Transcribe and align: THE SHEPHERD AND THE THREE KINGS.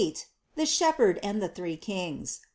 THE 0.55 0.65
SHEPHERD 0.65 1.19
AND 1.21 1.43
THE 1.43 1.47
THREE 1.47 1.77
KINGS. 1.77 2.39